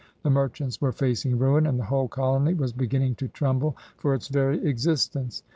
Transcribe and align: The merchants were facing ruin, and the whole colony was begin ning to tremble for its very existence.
The 0.23 0.31
merchants 0.31 0.81
were 0.81 0.91
facing 0.91 1.37
ruin, 1.37 1.67
and 1.67 1.79
the 1.79 1.83
whole 1.85 2.07
colony 2.07 2.55
was 2.55 2.73
begin 2.73 3.03
ning 3.03 3.15
to 3.17 3.27
tremble 3.27 3.77
for 3.97 4.15
its 4.15 4.29
very 4.29 4.65
existence. 4.65 5.43